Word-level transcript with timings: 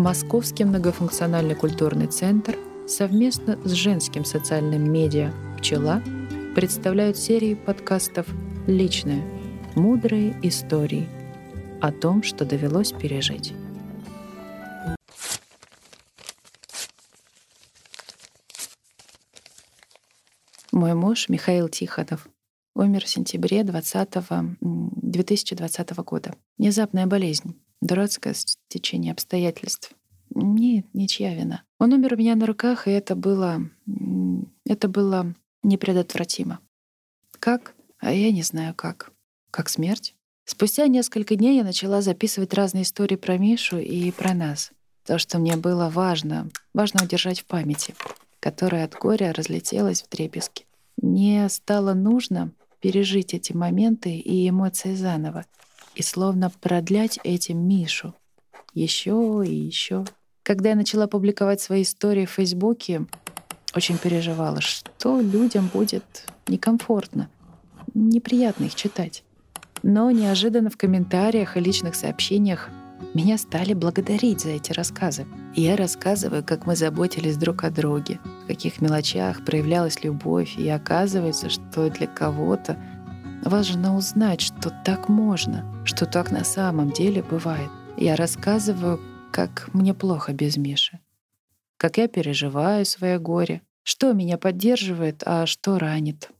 Московский 0.00 0.64
многофункциональный 0.64 1.54
культурный 1.54 2.06
центр 2.06 2.56
совместно 2.88 3.58
с 3.66 3.72
женским 3.72 4.24
социальным 4.24 4.90
медиа 4.90 5.30
«Пчела» 5.58 6.02
представляют 6.54 7.18
серию 7.18 7.58
подкастов 7.58 8.26
«Личное. 8.66 9.22
Мудрые 9.74 10.34
истории» 10.42 11.06
о 11.82 11.92
том, 11.92 12.22
что 12.22 12.46
довелось 12.46 12.92
пережить. 12.92 13.52
Мой 20.72 20.94
муж 20.94 21.28
Михаил 21.28 21.68
Тихонов 21.68 22.26
умер 22.74 23.04
в 23.04 23.08
сентябре 23.08 23.64
20 23.64 24.08
2020 24.62 25.90
года. 25.98 26.34
Внезапная 26.56 27.06
болезнь, 27.06 27.60
дурацкое 27.82 28.34
течение 28.68 29.12
обстоятельств. 29.12 29.92
Не, 30.34 30.84
ничья 30.92 31.34
вина. 31.34 31.64
Он 31.78 31.92
умер 31.92 32.14
у 32.14 32.16
меня 32.16 32.36
на 32.36 32.46
руках, 32.46 32.86
и 32.86 32.90
это 32.90 33.14
было... 33.14 33.62
Это 34.64 34.88
было 34.88 35.34
непредотвратимо. 35.62 36.60
Как? 37.38 37.74
А 37.98 38.12
я 38.12 38.30
не 38.30 38.42
знаю 38.42 38.74
как. 38.74 39.12
Как 39.50 39.68
смерть? 39.68 40.14
Спустя 40.44 40.86
несколько 40.86 41.36
дней 41.36 41.56
я 41.56 41.64
начала 41.64 42.02
записывать 42.02 42.54
разные 42.54 42.82
истории 42.82 43.16
про 43.16 43.38
Мишу 43.38 43.78
и 43.78 44.10
про 44.10 44.34
нас. 44.34 44.72
То, 45.04 45.18
что 45.18 45.38
мне 45.38 45.56
было 45.56 45.88
важно, 45.88 46.50
важно 46.74 47.04
удержать 47.04 47.40
в 47.40 47.46
памяти, 47.46 47.94
которая 48.38 48.84
от 48.84 48.94
горя 48.94 49.32
разлетелась 49.32 50.02
в 50.02 50.08
дребезги. 50.08 50.66
Мне 51.00 51.48
стало 51.48 51.94
нужно 51.94 52.52
пережить 52.80 53.34
эти 53.34 53.52
моменты 53.52 54.16
и 54.16 54.48
эмоции 54.48 54.94
заново 54.94 55.46
и 55.94 56.02
словно 56.02 56.50
продлять 56.50 57.18
этим 57.24 57.58
Мишу 57.66 58.14
еще 58.74 59.42
и 59.44 59.52
еще. 59.52 60.04
Когда 60.50 60.70
я 60.70 60.74
начала 60.74 61.06
публиковать 61.06 61.60
свои 61.60 61.82
истории 61.82 62.26
в 62.26 62.30
Фейсбуке, 62.30 63.06
очень 63.76 63.98
переживала, 63.98 64.60
что 64.60 65.20
людям 65.20 65.70
будет 65.72 66.24
некомфортно, 66.48 67.28
неприятно 67.94 68.64
их 68.64 68.74
читать. 68.74 69.22
Но 69.84 70.10
неожиданно 70.10 70.68
в 70.68 70.76
комментариях 70.76 71.56
и 71.56 71.60
личных 71.60 71.94
сообщениях 71.94 72.68
меня 73.14 73.38
стали 73.38 73.74
благодарить 73.74 74.40
за 74.40 74.48
эти 74.48 74.72
рассказы. 74.72 75.24
Я 75.54 75.76
рассказываю, 75.76 76.42
как 76.42 76.66
мы 76.66 76.74
заботились 76.74 77.36
друг 77.36 77.62
о 77.62 77.70
друге, 77.70 78.18
в 78.42 78.48
каких 78.48 78.80
мелочах 78.80 79.44
проявлялась 79.44 80.02
любовь, 80.02 80.58
и 80.58 80.68
оказывается, 80.68 81.48
что 81.48 81.88
для 81.90 82.08
кого-то 82.08 82.76
важно 83.44 83.96
узнать, 83.96 84.40
что 84.40 84.74
так 84.84 85.08
можно, 85.08 85.64
что 85.84 86.06
так 86.06 86.32
на 86.32 86.42
самом 86.42 86.90
деле 86.90 87.22
бывает. 87.22 87.70
Я 87.96 88.16
рассказываю, 88.16 88.98
как 89.32 89.70
мне 89.72 89.94
плохо 89.94 90.32
без 90.32 90.56
Миши, 90.56 90.98
как 91.76 91.98
я 91.98 92.08
переживаю 92.08 92.84
свое 92.84 93.18
горе, 93.18 93.62
что 93.82 94.12
меня 94.12 94.38
поддерживает, 94.38 95.22
а 95.24 95.46
что 95.46 95.78
ранит. 95.78 96.30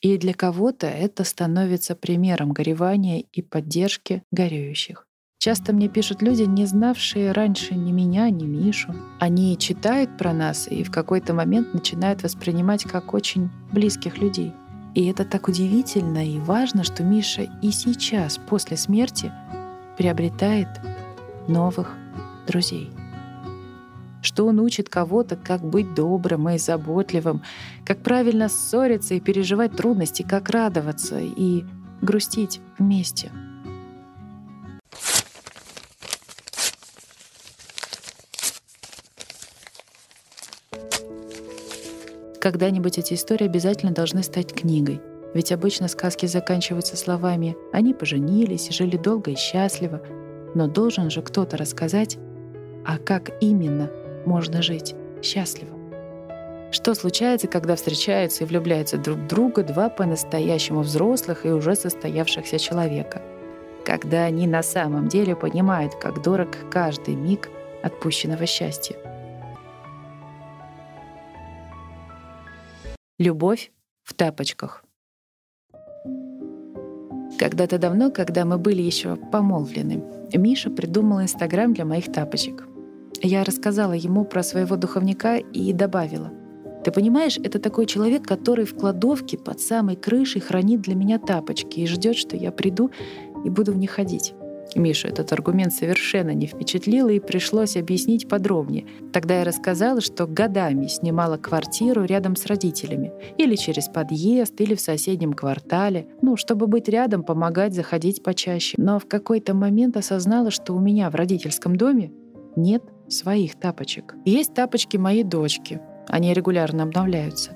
И 0.00 0.16
для 0.16 0.32
кого-то 0.32 0.86
это 0.86 1.24
становится 1.24 1.94
примером 1.94 2.52
горевания 2.52 3.20
и 3.20 3.42
поддержки 3.42 4.22
горюющих. 4.32 5.06
Часто 5.38 5.72
мне 5.72 5.88
пишут 5.88 6.20
люди, 6.20 6.42
не 6.42 6.66
знавшие 6.66 7.32
раньше 7.32 7.74
ни 7.74 7.92
меня, 7.92 8.28
ни 8.28 8.44
Мишу. 8.44 8.94
Они 9.20 9.56
читают 9.56 10.18
про 10.18 10.34
нас 10.34 10.68
и 10.68 10.84
в 10.84 10.90
какой-то 10.90 11.32
момент 11.32 11.72
начинают 11.72 12.22
воспринимать 12.22 12.84
как 12.84 13.14
очень 13.14 13.48
близких 13.72 14.18
людей. 14.18 14.52
И 14.94 15.06
это 15.06 15.24
так 15.24 15.48
удивительно 15.48 16.26
и 16.26 16.38
важно, 16.38 16.84
что 16.84 17.04
Миша 17.04 17.48
и 17.62 17.70
сейчас, 17.70 18.38
после 18.38 18.76
смерти, 18.76 19.32
приобретает 19.96 20.68
новых 21.48 21.96
друзей. 22.46 22.90
Что 24.22 24.46
он 24.46 24.60
учит 24.60 24.88
кого-то, 24.88 25.36
как 25.36 25.62
быть 25.62 25.94
добрым 25.94 26.48
и 26.50 26.58
заботливым, 26.58 27.42
как 27.86 28.02
правильно 28.02 28.48
ссориться 28.48 29.14
и 29.14 29.20
переживать 29.20 29.76
трудности, 29.76 30.22
как 30.22 30.50
радоваться 30.50 31.18
и 31.18 31.64
грустить 32.02 32.60
вместе— 32.78 33.30
Когда-нибудь 42.40 42.96
эти 42.96 43.12
истории 43.12 43.44
обязательно 43.44 43.92
должны 43.92 44.22
стать 44.22 44.54
книгой. 44.54 45.02
Ведь 45.34 45.52
обычно 45.52 45.88
сказки 45.88 46.24
заканчиваются 46.24 46.96
словами 46.96 47.54
«они 47.70 47.92
поженились, 47.92 48.70
жили 48.70 48.96
долго 48.96 49.32
и 49.32 49.36
счастливо». 49.36 50.00
Но 50.54 50.66
должен 50.66 51.10
же 51.10 51.20
кто-то 51.20 51.58
рассказать, 51.58 52.16
а 52.84 52.98
как 52.98 53.30
именно 53.40 53.90
можно 54.26 54.62
жить 54.62 54.94
счастливо. 55.22 55.80
Что 56.72 56.94
случается, 56.94 57.48
когда 57.48 57.74
встречаются 57.74 58.44
и 58.44 58.46
влюбляются 58.46 58.96
друг 58.96 59.18
в 59.18 59.26
друга 59.26 59.64
два 59.64 59.88
по-настоящему 59.88 60.80
взрослых 60.80 61.44
и 61.44 61.50
уже 61.50 61.74
состоявшихся 61.74 62.58
человека? 62.58 63.22
Когда 63.84 64.24
они 64.24 64.46
на 64.46 64.62
самом 64.62 65.08
деле 65.08 65.34
понимают, 65.34 65.96
как 65.96 66.22
дорог 66.22 66.50
каждый 66.70 67.16
миг 67.16 67.48
отпущенного 67.82 68.46
счастья. 68.46 68.96
Любовь 73.18 73.72
в 74.04 74.14
тапочках. 74.14 74.84
Когда-то 77.38 77.78
давно, 77.78 78.10
когда 78.10 78.44
мы 78.44 78.58
были 78.58 78.82
еще 78.82 79.16
помолвлены, 79.16 80.02
Миша 80.34 80.70
придумал 80.70 81.22
Инстаграм 81.22 81.72
для 81.72 81.84
моих 81.84 82.12
тапочек. 82.12 82.69
Я 83.22 83.44
рассказала 83.44 83.92
ему 83.92 84.24
про 84.24 84.42
своего 84.42 84.76
духовника 84.76 85.36
и 85.36 85.72
добавила. 85.74 86.30
«Ты 86.84 86.90
понимаешь, 86.90 87.36
это 87.36 87.58
такой 87.58 87.84
человек, 87.84 88.26
который 88.26 88.64
в 88.64 88.74
кладовке 88.74 89.36
под 89.36 89.60
самой 89.60 89.96
крышей 89.96 90.40
хранит 90.40 90.80
для 90.80 90.94
меня 90.94 91.18
тапочки 91.18 91.80
и 91.80 91.86
ждет, 91.86 92.16
что 92.16 92.36
я 92.36 92.50
приду 92.50 92.90
и 93.44 93.50
буду 93.50 93.72
в 93.72 93.76
них 93.76 93.90
ходить». 93.90 94.34
Мишу 94.76 95.08
этот 95.08 95.32
аргумент 95.32 95.74
совершенно 95.74 96.30
не 96.30 96.46
впечатлил, 96.46 97.08
и 97.08 97.18
пришлось 97.18 97.76
объяснить 97.76 98.28
подробнее. 98.28 98.86
Тогда 99.12 99.40
я 99.40 99.44
рассказала, 99.44 100.00
что 100.00 100.26
годами 100.26 100.86
снимала 100.86 101.36
квартиру 101.36 102.04
рядом 102.04 102.36
с 102.36 102.46
родителями. 102.46 103.12
Или 103.36 103.56
через 103.56 103.88
подъезд, 103.88 104.60
или 104.60 104.74
в 104.74 104.80
соседнем 104.80 105.32
квартале. 105.32 106.06
Ну, 106.22 106.36
чтобы 106.36 106.68
быть 106.68 106.88
рядом, 106.88 107.24
помогать 107.24 107.74
заходить 107.74 108.22
почаще. 108.22 108.76
Но 108.78 108.98
в 109.00 109.06
какой-то 109.06 109.54
момент 109.54 109.96
осознала, 109.96 110.52
что 110.52 110.72
у 110.72 110.80
меня 110.80 111.10
в 111.10 111.16
родительском 111.16 111.76
доме 111.76 112.12
нет 112.54 112.82
своих 113.10 113.56
тапочек. 113.56 114.14
Есть 114.24 114.54
тапочки 114.54 114.96
моей 114.96 115.24
дочки. 115.24 115.80
Они 116.08 116.32
регулярно 116.32 116.84
обновляются. 116.84 117.52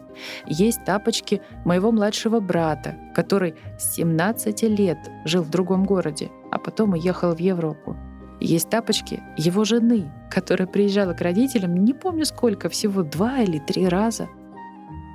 Есть 0.47 0.84
тапочки 0.84 1.41
моего 1.65 1.91
младшего 1.91 2.41
брата, 2.41 2.97
который 3.15 3.54
с 3.78 3.94
17 3.94 4.62
лет 4.64 4.98
жил 5.25 5.43
в 5.43 5.50
другом 5.50 5.84
городе, 5.84 6.31
а 6.53 6.59
потом 6.59 6.93
уехал 6.93 7.34
в 7.34 7.38
Европу. 7.38 7.97
Есть 8.41 8.69
тапочки 8.69 9.22
его 9.37 9.64
жены, 9.64 10.12
которая 10.31 10.69
приезжала 10.69 11.14
к 11.14 11.20
родителям, 11.20 11.75
не 11.76 11.94
помню 11.94 12.25
сколько, 12.25 12.69
всего 12.69 13.03
два 13.03 13.38
или 13.38 13.59
три 13.59 13.88
раза. 13.88 14.28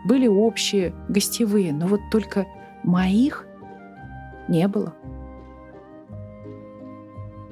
Были 0.05 0.27
общие, 0.27 0.93
гостевые, 1.09 1.73
но 1.73 1.87
вот 1.87 1.99
только 2.11 2.45
моих 2.83 3.45
не 4.47 4.67
было. 4.67 4.95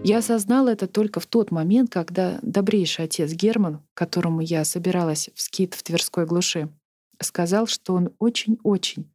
Я 0.03 0.19
осознала 0.19 0.69
это 0.69 0.87
только 0.87 1.19
в 1.19 1.25
тот 1.25 1.51
момент, 1.51 1.91
когда 1.91 2.39
добрейший 2.41 3.05
отец 3.05 3.31
Герман, 3.33 3.81
которому 3.93 4.41
я 4.41 4.63
собиралась 4.63 5.29
в 5.33 5.41
скит 5.41 5.73
в 5.73 5.83
Тверской 5.83 6.25
глуши, 6.25 6.69
сказал, 7.19 7.67
что 7.67 7.93
он 7.93 8.11
очень-очень 8.19 9.09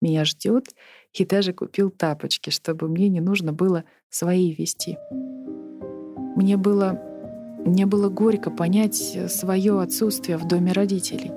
меня 0.00 0.24
ждет 0.24 0.74
и 1.12 1.24
даже 1.24 1.52
купил 1.52 1.90
тапочки, 1.90 2.50
чтобы 2.50 2.88
мне 2.88 3.08
не 3.08 3.20
нужно 3.20 3.52
было 3.52 3.84
свои 4.10 4.52
вести. 4.52 4.98
Мне 6.36 6.56
было, 6.56 7.00
мне 7.64 7.86
было 7.86 8.08
горько 8.08 8.50
понять 8.50 9.18
свое 9.28 9.80
отсутствие 9.80 10.36
в 10.36 10.46
доме 10.46 10.72
родителей. 10.72 11.32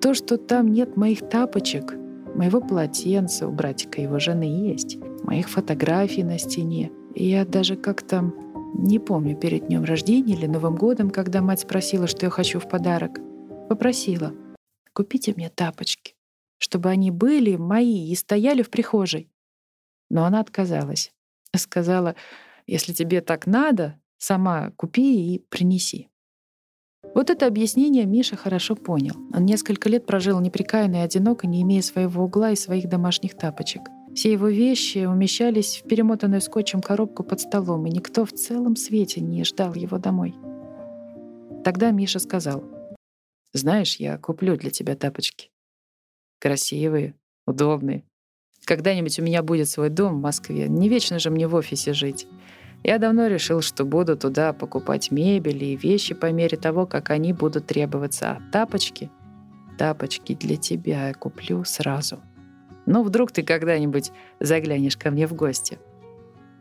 То, 0.00 0.14
что 0.14 0.36
там 0.36 0.72
нет 0.72 0.96
моих 0.96 1.28
тапочек, 1.28 1.94
моего 2.34 2.60
полотенца 2.60 3.46
у 3.46 3.52
братика 3.52 4.00
его 4.00 4.18
жены 4.18 4.44
есть, 4.44 4.98
моих 5.22 5.48
фотографий 5.48 6.24
на 6.24 6.38
стене. 6.38 6.90
Я 7.14 7.44
даже 7.44 7.76
как-то 7.76 8.32
не 8.74 8.98
помню 8.98 9.36
перед 9.36 9.66
днем 9.66 9.84
рождения 9.84 10.34
или 10.34 10.46
Новым 10.46 10.74
годом, 10.74 11.10
когда 11.10 11.40
мать 11.42 11.60
спросила, 11.60 12.06
что 12.06 12.26
я 12.26 12.30
хочу 12.30 12.58
в 12.58 12.68
подарок. 12.68 13.18
Попросила— 13.68 14.32
купите 14.94 15.34
мне 15.36 15.50
тапочки, 15.50 16.14
чтобы 16.58 16.88
они 16.88 17.10
были 17.10 17.56
мои 17.56 18.10
и 18.10 18.14
стояли 18.14 18.62
в 18.62 18.70
прихожей. 18.70 19.30
Но 20.08 20.24
она 20.24 20.40
отказалась. 20.40 21.12
Сказала, 21.54 22.14
если 22.66 22.92
тебе 22.92 23.20
так 23.20 23.46
надо, 23.46 24.00
сама 24.18 24.70
купи 24.76 25.34
и 25.34 25.38
принеси. 25.38 26.08
Вот 27.14 27.30
это 27.30 27.46
объяснение 27.46 28.06
Миша 28.06 28.36
хорошо 28.36 28.74
понял. 28.74 29.14
Он 29.32 29.44
несколько 29.44 29.88
лет 29.88 30.06
прожил 30.06 30.40
неприкаянно 30.40 30.96
и 30.96 31.00
одиноко, 31.00 31.46
не 31.46 31.62
имея 31.62 31.82
своего 31.82 32.24
угла 32.24 32.50
и 32.50 32.56
своих 32.56 32.88
домашних 32.88 33.36
тапочек. 33.36 33.82
Все 34.14 34.32
его 34.32 34.48
вещи 34.48 35.06
умещались 35.06 35.82
в 35.82 35.88
перемотанную 35.88 36.40
скотчем 36.40 36.80
коробку 36.80 37.24
под 37.24 37.40
столом, 37.40 37.86
и 37.86 37.90
никто 37.90 38.24
в 38.24 38.32
целом 38.32 38.76
свете 38.76 39.20
не 39.20 39.44
ждал 39.44 39.74
его 39.74 39.98
домой. 39.98 40.34
Тогда 41.64 41.90
Миша 41.90 42.20
сказал, 42.20 42.62
«Знаешь, 43.52 43.96
я 43.96 44.16
куплю 44.18 44.56
для 44.56 44.70
тебя 44.70 44.94
тапочки. 44.94 45.50
Красивые, 46.38 47.14
удобные. 47.46 48.04
Когда-нибудь 48.64 49.18
у 49.18 49.22
меня 49.22 49.42
будет 49.42 49.68
свой 49.68 49.90
дом 49.90 50.18
в 50.18 50.22
Москве. 50.22 50.68
Не 50.68 50.88
вечно 50.88 51.18
же 51.18 51.30
мне 51.30 51.48
в 51.48 51.54
офисе 51.54 51.92
жить. 51.92 52.26
Я 52.82 52.98
давно 52.98 53.26
решил, 53.26 53.62
что 53.62 53.84
буду 53.84 54.16
туда 54.16 54.52
покупать 54.52 55.10
мебель 55.10 55.62
и 55.64 55.76
вещи 55.76 56.14
по 56.14 56.30
мере 56.30 56.56
того, 56.56 56.86
как 56.86 57.10
они 57.10 57.32
будут 57.32 57.66
требоваться. 57.66 58.32
А 58.32 58.52
тапочки? 58.52 59.10
Тапочки 59.78 60.34
для 60.34 60.56
тебя 60.56 61.08
я 61.08 61.14
куплю 61.14 61.64
сразу. 61.64 62.20
Ну, 62.86 63.02
вдруг 63.02 63.32
ты 63.32 63.42
когда-нибудь 63.42 64.12
заглянешь 64.40 64.96
ко 64.96 65.10
мне 65.10 65.26
в 65.26 65.34
гости. 65.34 65.78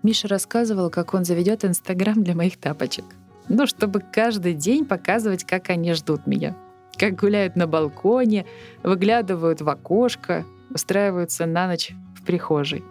Миша 0.03 0.27
рассказывал, 0.27 0.89
как 0.89 1.13
он 1.13 1.25
заведет 1.25 1.63
Инстаграм 1.65 2.23
для 2.23 2.35
моих 2.35 2.57
тапочек. 2.57 3.05
Ну, 3.49 3.67
чтобы 3.67 4.01
каждый 4.01 4.53
день 4.53 4.85
показывать, 4.85 5.43
как 5.43 5.69
они 5.69 5.93
ждут 5.93 6.27
меня. 6.27 6.55
Как 6.97 7.15
гуляют 7.15 7.55
на 7.55 7.67
балконе, 7.67 8.45
выглядывают 8.83 9.61
в 9.61 9.69
окошко, 9.69 10.45
устраиваются 10.69 11.45
на 11.45 11.67
ночь 11.67 11.91
в 12.15 12.23
прихожей. 12.23 12.83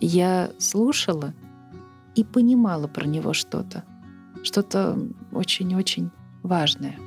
Я 0.00 0.50
слушала 0.58 1.34
и 2.14 2.24
понимала 2.24 2.88
про 2.88 3.06
него 3.06 3.32
что-то. 3.32 3.84
Что-то 4.42 4.98
очень-очень 5.32 6.10
важное. 6.42 6.98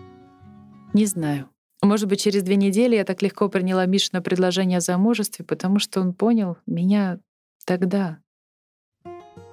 Не 0.94 1.06
знаю. 1.06 1.50
Может 1.84 2.08
быть, 2.08 2.22
через 2.22 2.44
две 2.44 2.56
недели 2.56 2.96
я 2.96 3.04
так 3.04 3.22
легко 3.22 3.50
приняла 3.50 3.86
Мишина 3.86 4.22
предложение 4.22 4.78
о 4.78 4.82
замужестве, 4.82 5.46
потому 5.46 5.80
что 5.80 6.02
он 6.02 6.14
понял 6.14 6.58
меня 6.66 7.20
тогда. 7.66 8.20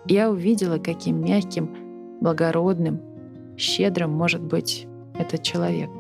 Я 0.07 0.31
увидела, 0.31 0.79
каким 0.79 1.23
мягким, 1.23 2.19
благородным, 2.21 3.01
щедрым 3.59 4.13
может 4.13 4.41
быть 4.41 4.87
этот 5.19 5.43
человек. 5.43 5.91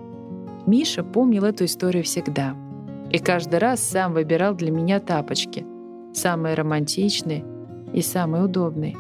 Миша 0.67 1.03
помнил 1.03 1.45
эту 1.45 1.65
историю 1.67 2.05
всегда— 2.05 2.57
и 3.11 3.19
каждый 3.19 3.59
раз 3.59 3.81
сам 3.81 4.13
выбирал 4.13 4.55
для 4.55 4.71
меня 4.71 5.01
тапочки, 5.01 5.67
самые 6.15 6.55
романтичные 6.55 7.45
и 7.93 8.03
самые 8.03 8.45
удобные. 8.45 8.97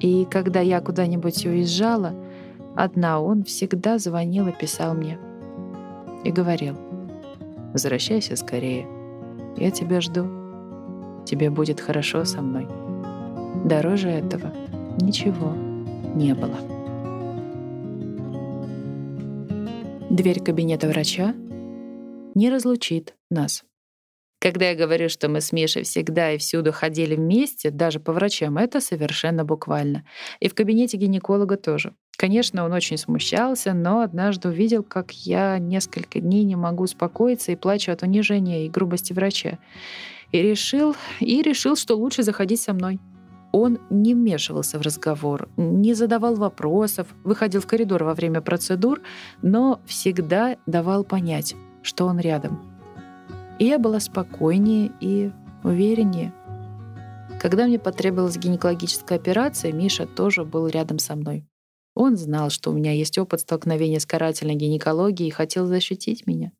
И 0.00 0.26
когда 0.30 0.60
я 0.60 0.80
куда-нибудь 0.80 1.46
уезжала, 1.46 2.14
одна 2.76 3.20
он 3.20 3.44
всегда 3.44 3.98
звонил 3.98 4.46
и 4.48 4.52
писал 4.52 4.94
мне. 4.94 5.18
И 6.24 6.30
говорил, 6.30 6.76
«Возвращайся 7.72 8.36
скорее, 8.36 8.86
я 9.56 9.70
тебя 9.70 10.00
жду, 10.00 10.26
тебе 11.26 11.50
будет 11.50 11.80
хорошо 11.80 12.24
со 12.24 12.42
мной». 12.42 12.66
Дороже 13.64 14.08
этого 14.08 14.52
ничего 15.00 15.54
не 16.14 16.34
было. 16.34 16.58
Дверь 20.10 20.40
кабинета 20.40 20.88
врача 20.88 21.34
не 22.34 22.50
разлучит 22.50 23.14
нас. 23.30 23.64
Когда 24.40 24.70
я 24.70 24.74
говорю, 24.74 25.08
что 25.08 25.28
мы 25.28 25.40
с 25.40 25.52
Мишей 25.52 25.84
всегда 25.84 26.32
и 26.32 26.38
всюду 26.38 26.72
ходили 26.72 27.14
вместе, 27.14 27.70
даже 27.70 28.00
по 28.00 28.12
врачам, 28.12 28.58
это 28.58 28.80
совершенно 28.80 29.44
буквально. 29.44 30.04
И 30.40 30.48
в 30.48 30.54
кабинете 30.54 30.96
гинеколога 30.96 31.56
тоже. 31.56 31.94
Конечно, 32.16 32.64
он 32.64 32.72
очень 32.72 32.98
смущался, 32.98 33.74
но 33.74 34.00
однажды 34.00 34.48
увидел, 34.48 34.82
как 34.82 35.10
я 35.12 35.58
несколько 35.58 36.20
дней 36.20 36.44
не 36.44 36.56
могу 36.56 36.84
успокоиться 36.84 37.52
и 37.52 37.56
плачу 37.56 37.90
от 37.92 38.02
унижения 38.02 38.66
и 38.66 38.70
грубости 38.70 39.12
врача. 39.12 39.58
И 40.30 40.40
решил, 40.40 40.94
и 41.20 41.42
решил, 41.42 41.76
что 41.76 41.96
лучше 41.96 42.22
заходить 42.22 42.60
со 42.60 42.72
мной. 42.72 43.00
Он 43.50 43.78
не 43.90 44.14
вмешивался 44.14 44.78
в 44.78 44.82
разговор, 44.82 45.48
не 45.56 45.92
задавал 45.92 46.36
вопросов, 46.36 47.08
выходил 47.22 47.60
в 47.60 47.66
коридор 47.66 48.02
во 48.04 48.14
время 48.14 48.40
процедур, 48.40 49.02
но 49.42 49.80
всегда 49.84 50.56
давал 50.66 51.04
понять, 51.04 51.54
что 51.82 52.06
он 52.06 52.18
рядом. 52.18 52.62
И 53.58 53.66
я 53.66 53.78
была 53.78 54.00
спокойнее 54.00 54.90
и 55.00 55.30
увереннее. 55.64 56.32
Когда 57.40 57.66
мне 57.66 57.78
потребовалась 57.78 58.38
гинекологическая 58.38 59.18
операция, 59.18 59.72
Миша 59.72 60.06
тоже 60.06 60.44
был 60.44 60.68
рядом 60.68 60.98
со 60.98 61.16
мной. 61.16 61.44
Он 61.94 62.16
знал, 62.16 62.50
что 62.50 62.70
у 62.70 62.74
меня 62.74 62.92
есть 62.92 63.18
опыт 63.18 63.40
столкновения 63.40 63.98
с 63.98 64.06
карательной 64.06 64.54
гинекологией 64.54 65.28
и 65.28 65.32
хотел 65.32 65.66
защитить 65.66 66.26
меня. 66.26 66.52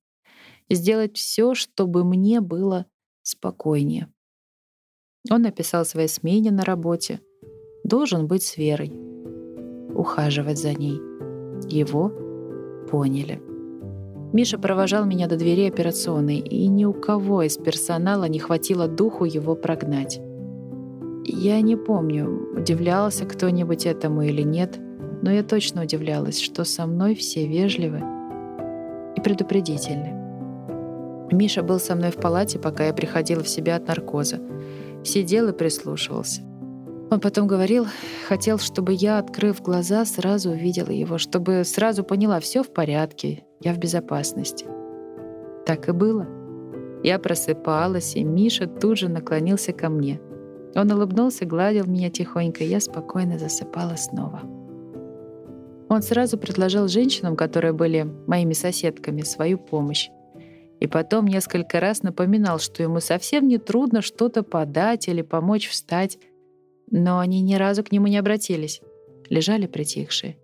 Сделать 0.69 1.17
все, 1.17 1.55
чтобы 1.55 2.05
мне 2.05 2.40
было 2.40 2.87
спокойнее. 3.23 4.08
Он 5.31 5.43
написал 5.43 5.84
своей 5.84 6.08
смене 6.08 6.50
на 6.50 6.64
работе. 6.64 7.20
Должен 7.84 8.26
быть 8.26 8.43
с 8.43 8.56
Верой. 8.56 8.93
Ухаживать 9.94 10.58
за 10.58 10.75
ней. 10.75 11.00
Его 11.69 12.12
поняли. 12.90 13.40
Миша 14.32 14.58
провожал 14.58 15.05
меня 15.05 15.28
до 15.28 15.37
двери 15.37 15.69
операционной, 15.69 16.38
и 16.38 16.67
ни 16.67 16.87
у 16.87 16.94
кого 16.94 17.43
из 17.43 17.58
персонала 17.58 18.25
не 18.25 18.38
хватило 18.38 18.88
духу 18.88 19.26
его 19.26 19.55
прогнать. 19.55 20.20
Я 21.25 21.61
не 21.61 21.76
помню, 21.76 22.56
удивлялся 22.56 23.26
кто-нибудь 23.26 23.87
этому 23.87 24.23
или 24.23 24.43
нет, 24.43 24.81
но 25.23 25.31
я 25.31 25.43
точно 25.43 25.83
удивлялась, 25.83 26.41
что 26.41 26.65
со 26.65 26.87
мной 26.87 27.15
все 27.15 27.47
вежливы 27.47 28.03
и 29.17 29.21
предупредительны. 29.21 30.19
Миша 31.33 31.63
был 31.63 31.79
со 31.79 31.95
мной 31.95 32.11
в 32.11 32.17
палате, 32.17 32.59
пока 32.59 32.87
я 32.87 32.93
приходила 32.93 33.43
в 33.43 33.49
себя 33.49 33.77
от 33.77 33.89
наркоза. 33.89 34.41
Сидел 35.05 35.49
и 35.49 35.53
прислушивался. 35.53 36.43
Он 37.11 37.21
потом 37.21 37.47
говорил, 37.47 37.87
хотел, 38.29 38.59
чтобы 38.59 38.93
я, 38.93 39.19
открыв 39.19 39.63
глаза, 39.63 40.05
сразу 40.05 40.51
увидела 40.51 40.91
его, 40.91 41.19
чтобы 41.19 41.63
сразу 41.65 42.05
поняла, 42.05 42.41
все 42.41 42.63
в 42.63 42.73
порядке, 42.73 43.45
я 43.61 43.73
в 43.75 43.79
безопасности. 43.79 44.67
Так 45.67 45.89
и 45.89 45.93
было. 45.93 46.27
Я 47.03 47.19
просыпалась, 47.19 48.17
и 48.17 48.25
Миша 48.25 48.67
тут 48.67 48.99
же 48.99 49.09
наклонился 49.09 49.73
ко 49.73 49.89
мне. 49.89 50.21
Он 50.75 50.91
улыбнулся, 50.91 51.45
гладил 51.45 51.87
меня 51.87 52.11
тихонько, 52.11 52.65
и 52.65 52.69
я 52.69 52.81
спокойно 52.81 53.39
засыпала 53.39 53.97
снова. 53.97 54.41
Он 55.93 56.00
сразу 56.00 56.39
предложил 56.39 56.89
женщинам, 56.89 57.37
которые 57.37 57.75
были 57.75 58.05
моими 58.27 58.55
соседками, 58.55 59.21
свою 59.21 59.59
помощь. 59.59 60.09
И 60.81 60.87
потом 60.87 61.26
несколько 61.26 61.81
раз 61.81 62.02
напоминал, 62.02 62.61
что 62.61 62.83
ему 62.83 63.00
совсем 63.00 63.47
не 63.47 63.59
трудно 63.59 64.00
что-то 64.00 64.43
подать 64.43 65.07
или 65.09 65.21
помочь 65.21 65.69
встать. 65.69 66.16
Но 66.90 67.19
они 67.19 67.43
ни 67.43 67.57
разу 67.57 67.85
к 67.85 67.93
нему 67.93 68.07
не 68.07 68.16
обратились. 68.16 68.81
Лежали 69.28 69.66
притихшие. 69.66 70.38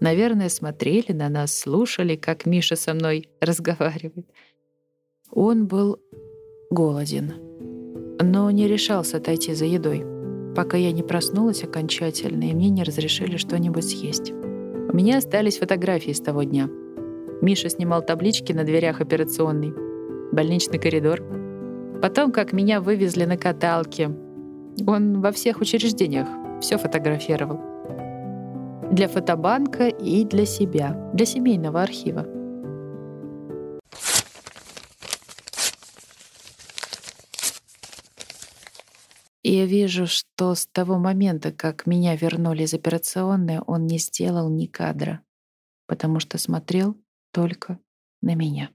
Наверное, 0.00 0.48
смотрели 0.48 1.12
на 1.12 1.28
нас, 1.28 1.56
слушали, 1.56 2.16
как 2.16 2.44
Миша 2.44 2.74
со 2.74 2.94
мной 2.94 3.28
разговаривает. 3.40 4.26
Он 5.30 5.68
был 5.68 6.00
голоден, 6.72 7.32
но 8.20 8.50
не 8.50 8.66
решался 8.66 9.18
отойти 9.18 9.54
за 9.54 9.66
едой, 9.66 10.04
пока 10.56 10.76
я 10.76 10.90
не 10.90 11.04
проснулась 11.04 11.62
окончательно, 11.62 12.50
и 12.50 12.54
мне 12.54 12.70
не 12.70 12.82
разрешили 12.82 13.36
что-нибудь 13.36 13.88
съесть. 13.88 14.32
У 14.94 14.96
меня 14.96 15.18
остались 15.18 15.58
фотографии 15.58 16.12
с 16.12 16.20
того 16.20 16.44
дня. 16.44 16.70
Миша 17.42 17.68
снимал 17.68 18.00
таблички 18.00 18.52
на 18.52 18.62
дверях 18.62 19.00
операционной, 19.00 19.74
больничный 20.30 20.78
коридор. 20.78 21.20
Потом, 22.00 22.30
как 22.30 22.52
меня 22.52 22.80
вывезли 22.80 23.24
на 23.24 23.36
каталке. 23.36 24.16
Он 24.86 25.20
во 25.20 25.32
всех 25.32 25.60
учреждениях 25.60 26.28
все 26.60 26.78
фотографировал 26.78 27.58
для 28.92 29.08
фотобанка 29.08 29.88
и 29.88 30.24
для 30.24 30.46
себя, 30.46 31.10
для 31.12 31.26
семейного 31.26 31.82
архива. 31.82 32.24
И 39.44 39.54
я 39.54 39.66
вижу, 39.66 40.08
что 40.08 40.56
с 40.56 40.66
того 40.66 40.98
момента, 40.98 41.52
как 41.52 41.86
меня 41.86 42.16
вернули 42.16 42.64
из 42.64 42.74
операционной, 42.74 43.60
он 43.60 43.86
не 43.86 43.98
сделал 43.98 44.50
ни 44.50 44.66
кадра, 44.66 45.20
потому 45.86 46.18
что 46.18 46.36
смотрел 46.38 46.96
только 47.32 47.78
на 48.22 48.34
меня. 48.34 48.70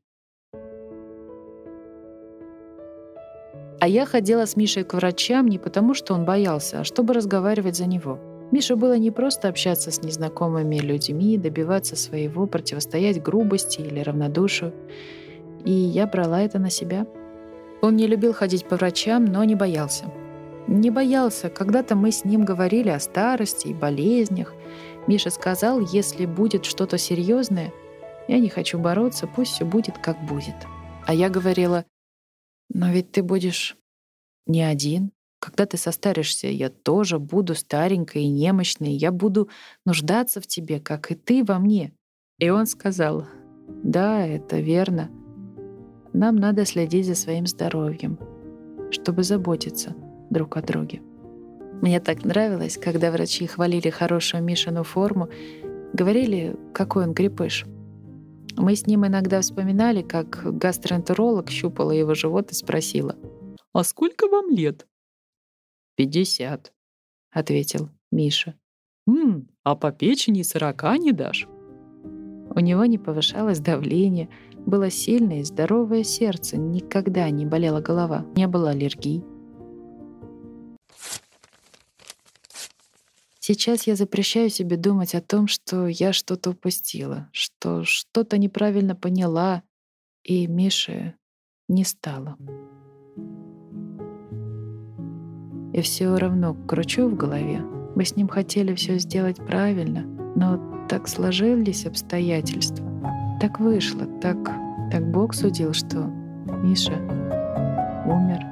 А 3.81 3.87
я 3.87 4.05
ходила 4.05 4.45
с 4.45 4.55
Мишей 4.55 4.85
к 4.85 4.93
врачам 4.93 5.47
не 5.47 5.59
потому, 5.59 5.93
что 5.93 6.13
он 6.13 6.23
боялся, 6.23 6.79
а 6.81 6.83
чтобы 6.85 7.13
разговаривать 7.13 7.75
за 7.75 7.85
него— 7.85 8.19
Мише 8.51 8.75
было 8.75 8.97
не 8.97 9.11
просто 9.11 9.47
общаться 9.47 9.91
с 9.91 10.01
незнакомыми 10.01 10.77
людьми, 10.77 11.37
добиваться 11.37 11.95
своего, 11.95 12.47
противостоять 12.47 13.21
грубости 13.21 13.81
или 13.81 13.99
равнодушию. 13.99 14.73
И 15.65 15.71
я 15.71 16.07
брала 16.07 16.41
это 16.41 16.57
на 16.57 16.71
себя. 16.71 17.05
Он 17.81 17.95
не 17.95 18.07
любил 18.07 18.33
ходить 18.33 18.65
по 18.65 18.75
врачам, 18.75 19.25
но 19.25 19.43
не 19.43 19.55
боялся. 19.55 20.11
Не 20.69 20.91
боялся. 20.91 21.49
Когда-то 21.49 21.95
мы 21.95 22.11
с 22.11 22.23
ним 22.23 22.45
говорили 22.45 22.89
о 22.89 22.99
старости 22.99 23.69
и 23.69 23.73
болезнях. 23.73 24.53
Миша 25.07 25.31
сказал, 25.31 25.79
если 25.79 26.27
будет 26.27 26.63
что-то 26.63 26.99
серьезное, 26.99 27.73
я 28.27 28.37
не 28.37 28.49
хочу 28.49 28.77
бороться, 28.77 29.25
пусть 29.25 29.53
все 29.53 29.65
будет 29.65 29.97
как 29.97 30.23
будет. 30.27 30.53
А 31.07 31.15
я 31.15 31.29
говорила, 31.29 31.85
но 32.71 32.91
ведь 32.91 33.11
ты 33.11 33.23
будешь 33.23 33.77
не 34.45 34.61
один, 34.61 35.11
когда 35.39 35.65
ты 35.65 35.75
состаришься, 35.75 36.45
я 36.45 36.69
тоже 36.69 37.17
буду 37.17 37.55
старенькой 37.55 38.25
и 38.25 38.29
немощной, 38.29 38.91
я 38.91 39.11
буду 39.11 39.49
нуждаться 39.87 40.39
в 40.39 40.45
тебе, 40.45 40.79
как 40.79 41.09
и 41.09 41.15
ты 41.15 41.43
во 41.43 41.57
мне. 41.57 41.93
И 42.37 42.47
он 42.51 42.67
сказал, 42.67 43.25
да, 43.67 44.23
это 44.23 44.59
верно. 44.59 45.09
Нам 46.13 46.35
надо 46.35 46.63
следить 46.65 47.07
за 47.07 47.15
своим 47.15 47.47
здоровьем, 47.47 48.19
чтобы 48.91 49.23
заботиться 49.23 49.95
друг 50.29 50.57
о 50.57 50.61
друге. 50.61 51.01
Мне 51.81 51.99
так 51.99 52.25
нравилось, 52.25 52.77
когда 52.77 53.11
врачи 53.11 53.47
хвалили 53.47 53.89
хорошую 53.89 54.43
Мишину 54.43 54.83
форму, 54.83 55.29
говорили, 55.93 56.55
какой 56.73 57.05
он 57.05 57.13
крепыш. 57.13 57.65
Мы 58.57 58.75
с 58.75 58.85
ним 58.85 59.07
иногда 59.07 59.39
вспоминали, 59.39 60.01
как 60.01 60.41
гастроэнтеролог 60.57 61.49
щупала 61.49 61.91
его 61.91 62.13
живот 62.15 62.51
и 62.51 62.55
спросила, 62.55 63.15
«А 63.73 63.83
сколько 63.83 64.27
вам 64.27 64.49
лет?» 64.49 64.87
«Пятьдесят»,— 65.95 66.73
ответил 67.31 67.89
Миша. 68.11 68.55
«М, 69.07 69.47
а 69.63 69.75
по 69.75 69.91
печени 69.91 70.41
сорока 70.41 70.97
не 70.97 71.13
дашь?» 71.13 71.47
У 72.55 72.59
него 72.59 72.83
не 72.85 72.97
повышалось 72.97 73.59
давление, 73.59 74.27
было 74.65 74.89
сильное 74.89 75.41
и 75.41 75.43
здоровое 75.43 76.03
сердце, 76.03 76.57
никогда 76.57 77.29
не 77.29 77.45
болела 77.45 77.79
голова, 77.79 78.25
не 78.35 78.47
было 78.47 78.71
аллергий. 78.71 79.23
Сейчас 83.51 83.87
я 83.87 83.95
запрещаю 83.95 84.51
себе 84.51 84.77
думать 84.77 85.15
о 85.15 85.21
том, 85.21 85.47
что 85.47 85.87
я 85.87 86.13
что-то 86.13 86.51
упустила, 86.51 87.29
что 87.31 87.83
что-то 87.83 88.37
неправильно 88.37 88.93
поняла, 88.95 89.63
и 90.23 90.45
Миши 90.45 91.15
не 91.67 91.83
стало. 91.83 92.37
И 95.73 95.81
все 95.81 96.15
равно 96.15 96.53
кручу 96.67 97.09
в 97.09 97.15
голове. 97.15 97.61
Мы 97.95 98.05
с 98.05 98.15
ним 98.15 98.27
хотели 98.27 98.75
все 98.75 98.99
сделать 98.99 99.37
правильно, 99.37 100.03
но 100.35 100.85
так 100.87 101.07
сложились 101.07 101.87
обстоятельства. 101.87 102.85
Так 103.41 103.59
вышло, 103.59 104.05
так, 104.21 104.37
так 104.91 105.09
Бог 105.11 105.33
судил, 105.33 105.73
что 105.73 106.03
Миша 106.61 106.99
умер. 108.05 108.45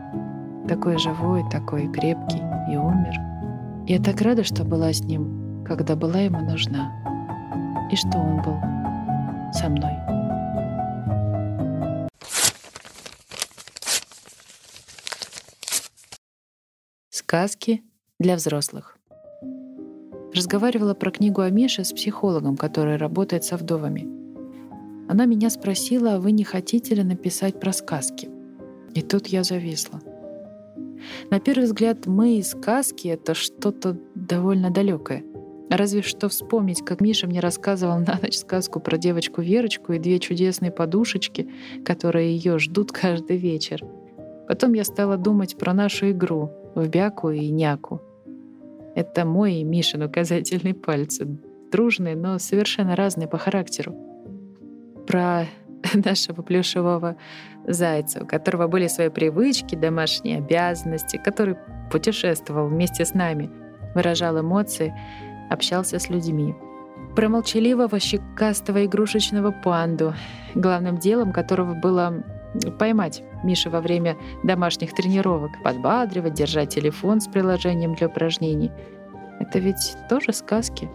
Такой 0.67 0.97
живой, 0.97 1.43
такой 1.51 1.87
крепкий 1.87 2.41
и 2.73 2.77
умер. 2.77 3.26
Я 3.89 4.01
так 4.01 4.19
рада, 4.19 4.43
что 4.43 4.65
была 4.65 4.91
с 4.91 4.99
ним, 4.99 5.63
когда 5.65 5.95
была 5.95 6.19
ему 6.19 6.41
нужна. 6.41 6.91
И 7.89 7.95
что 7.95 8.17
он 8.17 8.41
был 8.41 8.57
со 9.53 9.69
мной. 9.69 9.93
Сказки 17.09 17.81
для 18.19 18.35
взрослых. 18.35 18.97
Разговаривала 20.35 20.93
про 20.93 21.09
книгу 21.09 21.39
о 21.39 21.49
Мише 21.49 21.85
с 21.85 21.93
психологом, 21.93 22.57
который 22.57 22.97
работает 22.97 23.45
со 23.45 23.55
вдовами. 23.55 24.05
Она 25.09 25.23
меня 25.23 25.49
спросила, 25.49 26.15
а 26.15 26.19
вы 26.19 26.33
не 26.33 26.43
хотите 26.43 26.93
ли 26.93 27.03
написать 27.03 27.57
про 27.61 27.71
сказки? 27.71 28.29
И 28.93 29.01
тут 29.01 29.27
я 29.27 29.45
зависла. 29.45 30.01
На 31.29 31.39
первый 31.39 31.65
взгляд, 31.65 32.05
мы 32.05 32.37
и 32.37 32.43
сказки— 32.43 33.07
это 33.09 33.33
что-то 33.33 33.97
довольно 34.15 34.71
далекое. 34.71 35.23
Разве 35.69 36.01
что 36.01 36.29
вспомнить, 36.29 36.83
как 36.83 37.01
Миша 37.01 37.27
мне 37.27 37.39
рассказывал 37.39 37.99
на 38.07 38.19
ночь 38.21 38.37
сказку 38.37 38.79
про 38.79 38.97
девочку 38.97 39.41
Верочку 39.41 39.93
и 39.93 39.99
две 39.99 40.19
чудесные 40.19 40.71
подушечки, 40.71 41.49
которые 41.83 42.35
ее 42.35 42.59
ждут 42.59 42.91
каждый 42.91 43.37
вечер. 43.37 43.83
Потом 44.47 44.73
я 44.73 44.85
стала 44.85 45.17
думать 45.17 45.57
про 45.57 45.73
нашу 45.73 46.11
игру 46.11 46.51
в 46.73 46.87
бяку 46.87 47.29
и 47.31 47.49
няку. 47.49 48.01
Это 48.95 49.25
мой 49.25 49.55
и 49.55 49.63
Мишин 49.63 50.03
указательный 50.03 50.73
пальцы. 50.73 51.27
Дружные, 51.71 52.15
но 52.15 52.39
совершенно 52.39 52.95
разные 52.95 53.27
по 53.27 53.37
характеру. 53.37 53.93
Про 55.05 55.45
нашего 56.05 56.41
плюшевого 56.41 57.15
зайца, 57.65 58.23
у 58.23 58.25
которого 58.25 58.67
были 58.67 58.87
свои 58.87 59.09
привычки, 59.09 59.75
домашние 59.75 60.37
обязанности, 60.37 61.17
который 61.17 61.55
путешествовал 61.91 62.67
вместе 62.67 63.05
с 63.05 63.13
нами, 63.13 63.49
выражал 63.95 64.39
эмоции, 64.39 64.93
общался 65.49 65.99
с 65.99 66.09
людьми. 66.09 66.55
Про 67.15 67.29
молчаливого 67.29 67.99
щекастого 67.99 68.85
игрушечного 68.85 69.51
панду, 69.51 70.13
главным 70.55 70.97
делом 70.97 71.31
которого 71.31 71.73
было 71.73 72.23
поймать 72.79 73.23
Миша 73.43 73.69
во 73.69 73.81
время 73.81 74.17
домашних 74.43 74.93
тренировок, 74.93 75.51
подбадривать, 75.63 76.33
держать 76.33 76.73
телефон 76.73 77.21
с 77.21 77.27
приложением 77.27 77.95
для 77.95 78.07
упражнений. 78.07 78.71
Это 79.39 79.59
ведь 79.59 79.95
тоже 80.09 80.33
сказки. 80.33 80.89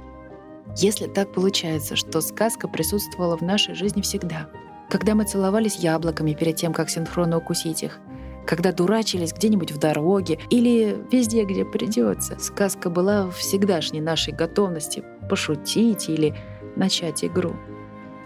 Если 0.76 1.06
так 1.06 1.32
получается, 1.32 1.96
что 1.96 2.20
сказка 2.20 2.66
присутствовала 2.66 3.36
в 3.36 3.42
нашей 3.42 3.74
жизни 3.74 4.00
всегда— 4.00 4.48
когда 4.92 5.14
мы 5.14 5.24
целовались 5.24 5.76
яблоками 5.76 6.34
перед 6.34 6.56
тем, 6.56 6.74
как 6.74 6.90
синхронно 6.90 7.38
укусить 7.38 7.82
их, 7.82 7.98
когда 8.46 8.72
дурачились 8.72 9.32
где-нибудь 9.32 9.72
в 9.72 9.78
дороге 9.78 10.38
или 10.50 10.98
везде, 11.10 11.44
где 11.44 11.64
придется. 11.64 12.38
Сказка 12.38 12.90
была 12.90 13.30
всегдашней 13.30 14.02
нашей 14.02 14.34
готовности 14.34 15.02
пошутить 15.30 16.10
или 16.10 16.34
начать 16.76 17.24
игру. 17.24 17.54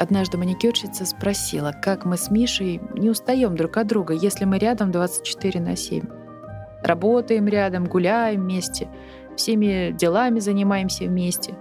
Однажды 0.01 0.39
маникюрщица 0.39 1.07
спросила, 1.07 1.73
как 1.85 2.05
мы 2.05 2.17
с 2.17 2.33
Мишей 2.33 2.81
не 2.97 3.11
устаем 3.11 3.55
друг 3.55 3.77
от 3.77 3.87
друга, 3.87 4.15
если 4.15 4.45
мы 4.45 4.59
рядом 4.59 4.91
24 4.91 5.61
на 5.61 5.77
7. 5.77 6.03
Работаем 6.83 7.47
рядом, 7.47 7.85
гуляем 7.85 8.41
вместе, 8.41 8.89
всеми 9.37 9.93
делами 9.93 10.41
занимаемся 10.41 11.05
вместе. 11.05 11.55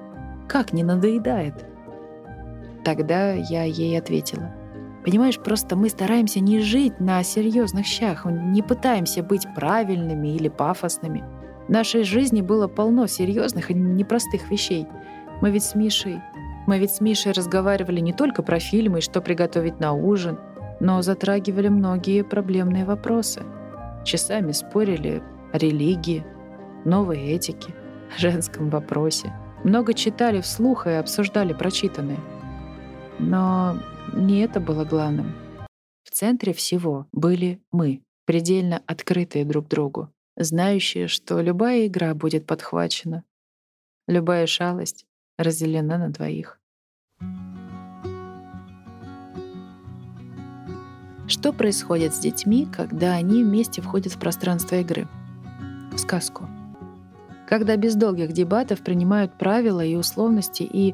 Как 0.50 0.74
не 0.74 0.84
надоедает? 0.84 1.64
Тогда 2.84 3.34
я 3.34 3.66
ей 3.66 4.00
ответила— 4.00 4.52
Понимаешь, 5.06 5.40
просто 5.40 5.76
мы 5.76 5.90
стараемся 5.90 6.40
не 6.40 6.60
жить 6.60 7.00
на 7.00 7.22
серьезных 7.22 7.86
щах, 7.86 8.26
не 8.26 8.64
пытаемся 8.64 9.22
быть 9.22 9.46
правильными 9.54 10.30
или 10.30 10.50
пафосными. 10.50 11.24
В 11.68 11.70
нашей 11.70 12.04
жизни 12.04 12.42
было 12.42 12.68
полно 12.68 13.06
серьезных 13.06 13.70
и 13.70 13.76
непростых 13.76 14.50
вещей. 14.50 14.88
Мы 15.42 15.52
ведь 15.52 15.64
с 15.64 15.76
Мишей... 15.76 16.22
Мы 16.66 16.80
ведь 16.80 16.90
с 16.90 17.02
Мишей 17.02 17.34
разговаривали 17.34 18.00
не 18.00 18.12
только 18.14 18.42
про 18.42 18.58
фильмы 18.58 18.98
и 18.98 19.02
что 19.02 19.22
приготовить 19.22 19.80
на 19.80 19.94
ужин, 19.94 20.40
но 20.80 21.04
затрагивали 21.04 21.68
многие 21.68 22.24
проблемные 22.24 22.86
вопросы. 22.86 23.44
Часами 24.04 24.52
спорили 24.54 25.22
о 25.54 25.60
религии, 25.60 26.26
новой 26.84 27.20
этике, 27.20 27.76
женском 28.18 28.72
вопросе. 28.72 29.32
Много 29.64 29.94
читали 29.94 30.42
вслух 30.42 30.88
и 30.88 30.92
обсуждали 30.92 31.54
прочитанное. 31.54 32.18
Но 33.20 33.78
не 34.14 34.40
это 34.40 34.60
было 34.60 34.86
главным. 34.86 35.34
В 36.04 36.12
центре 36.12 36.54
всего 36.54 37.08
были 37.12 37.62
мы, 37.72 38.02
предельно 38.26 38.82
открытые 38.86 39.46
друг 39.46 39.68
другу, 39.68 40.10
знающие, 40.38 41.08
что 41.08 41.42
любая 41.42 41.88
игра 41.88 42.14
будет 42.14 42.46
подхвачена, 42.46 43.24
любая 44.08 44.48
шалость 44.48 45.06
разделена 45.38 45.98
на 45.98 46.10
двоих. 46.10 46.60
Что 51.28 51.52
происходит 51.52 52.14
с 52.14 52.20
детьми, 52.20 52.68
когда 52.72 53.14
они 53.14 53.44
вместе 53.44 53.82
входят 53.82 54.14
в 54.14 54.20
пространство 54.20 54.76
игры? 54.76 55.08
В 55.92 55.98
сказку. 55.98 56.48
Когда 57.48 57.76
без 57.78 57.96
долгих 57.96 58.32
дебатов 58.32 58.82
принимают 58.82 59.38
правила 59.38 59.84
и 59.84 59.96
условности 59.96 60.64
и, 60.64 60.94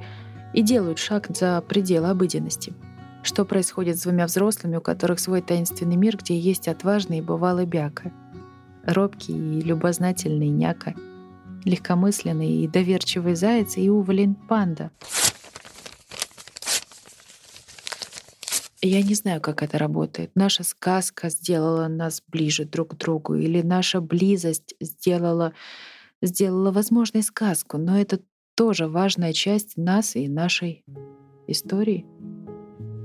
и 0.54 0.62
делают 0.62 1.00
шаг 1.00 1.28
за 1.30 1.62
пределы 1.62 2.10
обыденности— 2.10 2.74
что 3.24 3.46
происходит 3.46 3.98
с 3.98 4.04
двумя 4.04 4.26
взрослыми, 4.26 4.78
у 4.78 4.82
которых 4.82 5.20
свой 5.20 5.42
таинственный 5.42 5.96
мир, 5.96 6.18
где 6.18 6.38
есть 6.38 6.68
отважный 6.68 7.20
и 7.20 7.22
бывалый 7.22 7.66
бяка, 7.66 8.12
робкий 8.84 9.34
и 9.34 9.62
любознательный 9.62 10.50
няка, 10.50 10.96
легкомысленный 11.66 12.64
и 12.64 12.68
доверчивый 12.68 13.36
заяц 13.36 13.78
и 13.78 13.90
уволень 13.90 14.36
панда. 14.36 14.92
Я 18.84 19.04
не 19.04 19.14
знаю, 19.14 19.42
как 19.42 19.62
это 19.62 19.78
работает. 19.78 20.32
Наша 20.34 20.64
сказка 20.64 21.30
сделала 21.30 21.88
нас 21.88 22.24
ближе 22.28 22.66
друг 22.66 22.96
к 22.96 22.98
другу, 22.98 23.36
или 23.36 23.62
наша 23.62 24.02
близость 24.02 24.74
сделала, 24.80 25.54
сделала 26.24 26.72
возможной 26.72 27.22
сказку, 27.22 27.78
но 27.78 28.00
это 28.00 28.22
тоже 28.56 28.88
важная 28.88 29.34
часть 29.34 29.78
нас 29.78 30.16
и 30.16 30.28
нашей 30.28 30.84
истории 31.48 32.08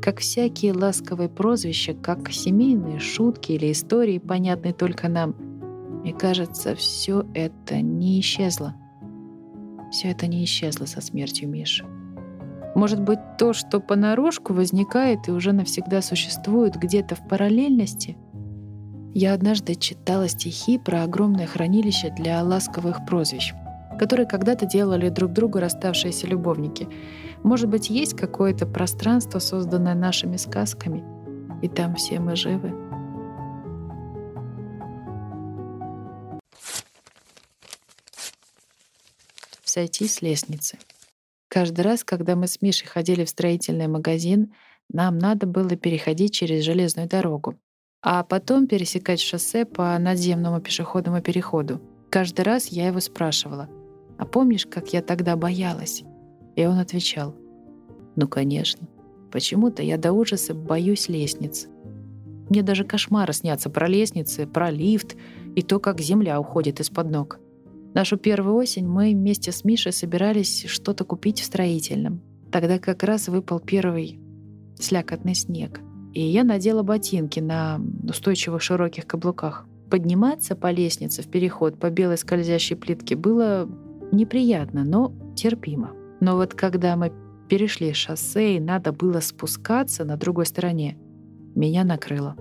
как 0.07 0.21
всякие 0.21 0.73
ласковые 0.73 1.29
прозвища, 1.29 1.93
как 1.93 2.31
семейные 2.31 3.01
шутки 3.01 3.51
или 3.51 3.73
истории, 3.73 4.19
понятные 4.19 4.73
только 4.73 5.09
нам. 5.09 5.35
Мне 6.05 6.13
кажется, 6.15 6.77
все 6.77 7.27
это 7.35 7.81
не 7.81 8.21
исчезло. 8.21 8.77
Все 9.91 10.13
это 10.13 10.29
не 10.29 10.45
исчезло 10.45 10.85
со 10.85 11.01
смертью 11.01 11.49
Миши. 11.49 11.85
Может 12.77 13.01
быть, 13.01 13.19
то, 13.37 13.53
что 13.53 13.81
понарошку 13.81 14.53
возникает 14.53 15.27
и 15.27 15.33
уже 15.33 15.51
навсегда 15.51 16.01
существует 16.03 16.77
где-то 16.77 17.17
в 17.17 17.27
параллельности? 17.27 18.17
Я 19.13 19.35
однажды 19.35 19.75
читала 19.75 20.29
стихи 20.29 20.79
про 20.79 21.03
огромное 21.03 21.49
хранилище 21.49 22.15
для 22.17 22.45
ласковых 22.45 23.05
прозвищ. 23.07 23.55
которые 23.99 24.27
когда-то 24.27 24.67
делали 24.67 25.09
друг 25.09 25.33
другу 25.33 25.59
расставшиеся 25.59 26.27
любовники. 26.27 26.87
Может 27.47 27.69
быть, 27.69 27.91
есть 27.91 28.17
какое-то 28.17 28.67
пространство, 28.67 29.39
созданное 29.39 29.95
нашими 29.95 30.37
сказками, 30.37 31.05
и 31.63 31.69
там 31.69 31.95
все 31.95 32.19
мы 32.19 32.35
живы. 32.35 32.75
Сойти 39.63 40.09
с 40.09 40.23
лестницы. 40.23 40.79
Каждый 41.47 41.83
раз, 41.83 42.03
когда 42.03 42.35
мы 42.35 42.49
с 42.49 42.61
Мишей 42.63 42.89
ходили 42.89 43.25
в 43.25 43.29
строительный 43.29 43.87
магазин, 43.87 44.53
нам 44.91 45.17
надо 45.17 45.47
было 45.47 45.77
переходить 45.77 46.35
через 46.35 46.65
железную 46.65 47.09
дорогу, 47.09 47.55
а 48.03 48.25
потом 48.25 48.67
пересекать 48.67 49.21
шоссе 49.21 49.65
по 49.65 49.97
надземному 49.97 50.61
пешеходному 50.61 51.23
переходу. 51.23 51.81
Каждый 52.11 52.41
раз 52.41 52.67
я 52.67 52.89
его 52.89 52.99
спрашивала, 52.99 53.69
«А 54.19 54.27
помнишь, 54.27 54.67
как 54.67 54.93
я 54.93 55.01
тогда 55.01 55.37
боялась?» 55.37 56.03
И 56.57 56.67
он 56.67 56.79
отвечал, 56.79 57.35
«Ну, 58.17 58.27
конечно. 58.27 58.89
Почему-то 59.31 59.83
я 59.83 59.99
до 59.99 60.13
ужаса 60.13 60.55
боюсь 60.55 61.09
лестниц. 61.09 61.69
Мне 62.49 62.63
даже 62.63 62.85
кошмары 62.85 63.33
снятся 63.33 63.71
про 63.71 63.89
лестницы, 63.89 64.47
про 64.47 64.71
лифт 64.71 65.17
и 65.55 65.63
то, 65.63 65.79
как 65.79 66.01
земля 66.01 66.41
уходит 66.41 66.81
из-под 66.81 67.11
ног. 67.11 67.41
Нашу 67.93 68.17
первую 68.17 68.57
осень 68.57 68.87
мы 68.87 69.11
вместе 69.11 69.53
с 69.53 69.65
Мишей 69.65 69.93
собирались 69.93 70.67
что-то 70.67 71.05
купить 71.05 71.41
в 71.41 71.45
строительном. 71.45 72.21
Тогда 72.53 72.79
как 72.79 73.03
раз 73.03 73.29
выпал 73.29 73.59
первый 73.59 74.21
слякотный 74.79 75.35
снег. 75.35 75.81
И 76.15 76.23
я 76.23 76.45
надела 76.45 76.83
ботинки 76.83 77.41
на 77.41 77.81
устойчивых 78.09 78.63
широких 78.63 79.07
каблуках. 79.07 79.67
Подниматься 79.91 80.57
по 80.57 80.71
лестнице 80.71 81.23
в 81.23 81.29
переход 81.29 81.79
по 81.79 81.91
белой 81.91 82.19
скользящей 82.19 82.77
плитке 82.77 83.17
было 83.17 83.69
неприятно, 84.13 84.85
но 84.85 85.13
терпимо. 85.35 85.96
Но 86.21 86.37
вот 86.37 86.55
когда 86.55 86.97
мы 86.97 87.13
перешли 87.49 87.93
шоссе 87.93 88.57
и 88.57 88.61
надо 88.61 88.93
было 88.93 89.21
спускаться 89.21 90.05
на 90.05 90.17
другой 90.17 90.47
стороне, 90.47 90.99
меня 91.55 91.85
накрыло. 91.85 92.37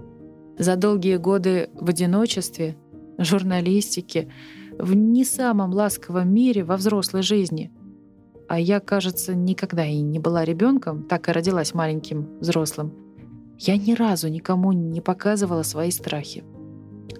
За 0.58 0.76
долгие 0.76 1.18
годы 1.18 1.70
в 1.74 1.90
одиночестве, 1.90 2.78
журналистике, 3.18 4.30
в 4.78 4.94
не 4.94 5.24
самом 5.24 5.72
ласковом 5.72 6.34
мире 6.34 6.64
во 6.64 6.78
взрослой 6.78 7.22
жизни. 7.22 7.72
А 8.48 8.60
я, 8.60 8.80
кажется, 8.80 9.34
никогда 9.34 9.86
и 9.86 10.02
не 10.02 10.20
была 10.20 10.46
ребенком, 10.46 11.04
так 11.04 11.30
и 11.30 11.32
родилась 11.32 11.74
маленьким 11.74 12.40
взрослым. 12.40 12.94
Я 13.58 13.78
ни 13.78 13.94
разу 13.94 14.28
никому 14.28 14.72
не 14.74 15.02
показывала 15.02 15.64
свои 15.64 15.92
страхи. 15.92 16.44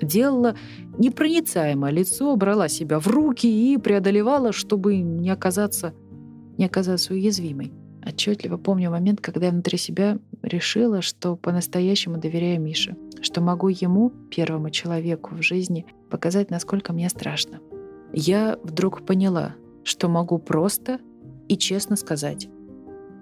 Делала 0.02 0.56
непроницаемое 0.98 1.92
лицо, 1.92 2.36
брала 2.36 2.68
себя 2.68 3.00
в 3.00 3.08
руки 3.08 3.48
и 3.48 3.78
преодолевала, 3.78 4.52
чтобы 4.52 4.98
не 4.98 5.30
оказаться, 5.30 5.94
не 6.58 6.66
оказаться 6.66 7.14
уязвимой. 7.14 7.74
Отчетливо 8.06 8.58
помню 8.58 8.92
момент, 8.92 9.20
когда 9.20 9.48
я 9.48 9.52
внутри 9.52 9.78
себя 9.78 10.20
решила, 10.44 11.02
что 11.02 11.36
по-настоящему 11.36 12.18
доверяю 12.18 12.62
Мише, 12.62 12.96
что 13.22 13.42
могу 13.42 13.70
ему, 13.70 14.12
первому 14.30 14.70
человеку 14.70 15.34
в 15.34 15.42
жизни, 15.42 15.86
показать, 16.10 16.52
насколько 16.52 16.94
мне 16.94 17.10
страшно. 17.10 17.60
Я 18.14 18.60
вдруг 18.64 19.06
поняла, 19.06 19.56
что 19.84 20.08
могу 20.08 20.38
просто 20.38 21.00
и 21.48 21.58
честно 21.58 21.96
сказать. 21.96 22.48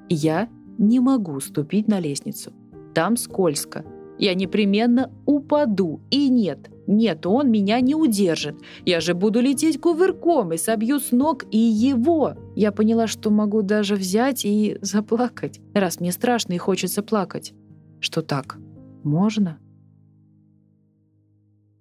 Я 0.10 0.50
не 0.78 1.00
могу 1.00 1.40
ступить 1.40 1.88
на 1.88 2.00
лестницу. 2.00 2.52
Там 2.94 3.16
скользко. 3.16 3.86
Я 4.20 4.36
непременно 4.36 5.12
упаду. 5.26 6.02
И 6.12 6.30
нет, 6.30 6.70
нет, 6.88 7.26
он 7.26 7.52
меня 7.52 7.80
не 7.82 7.96
удержит. 7.96 8.56
Я 8.86 9.00
же 9.00 9.14
буду 9.14 9.40
лететь 9.42 9.80
кувырком 9.80 10.54
и 10.54 10.58
собью 10.58 11.00
с 11.00 11.12
ног 11.12 11.46
и 11.52 11.58
его. 11.58 12.36
Я 12.56 12.72
поняла, 12.72 13.08
что 13.08 13.30
могу 13.30 13.62
даже 13.62 13.96
взять 13.96 14.46
и 14.46 14.78
заплакать, 14.82 15.60
раз 15.74 16.00
мне 16.00 16.12
страшно 16.12 16.54
и 16.54 16.58
хочется 16.58 17.02
плакать. 17.04 17.54
Что 18.00 18.22
так 18.22 18.58
можно? 19.04 19.60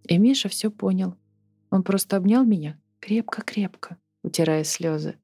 И 0.09 0.19
Миша 0.19 0.49
все 0.49 0.71
понял. 0.71 1.15
Он 1.71 1.83
просто 1.83 2.17
обнял 2.17 2.45
меня 2.45 2.79
крепко-крепко, 3.01 3.99
утирая 4.23 4.65
слезы. 4.65 5.17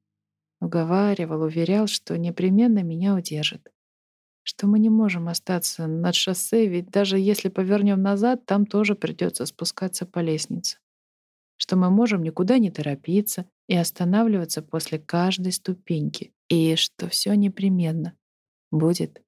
Уговаривал, 0.61 1.43
уверял, 1.43 1.87
что 1.87 2.17
непременно 2.17 2.83
меня 2.83 3.15
удержит. 3.15 3.71
Что 4.49 4.65
мы 4.65 4.79
не 4.79 4.89
можем 4.89 5.27
остаться 5.27 5.85
над 5.85 6.15
шоссе, 6.15 6.65
ведь 6.65 6.89
даже 6.89 7.19
если 7.19 7.49
повернем 7.49 8.01
назад, 8.01 8.47
там 8.47 8.65
тоже 8.65 8.95
придется 8.95 9.45
спускаться 9.45 10.07
по 10.07 10.17
лестнице. 10.17 10.79
Что 11.55 11.75
мы 11.75 11.91
можем 11.91 12.23
никуда 12.23 12.57
не 12.57 12.71
торопиться 12.71 13.45
и 13.67 13.75
останавливаться 13.75 14.63
после 14.63 14.97
каждой 14.97 15.51
ступеньки. 15.51 16.33
И 16.49 16.75
что 16.77 17.09
все 17.09 17.35
непременно 17.35 18.17
будет 18.71 19.21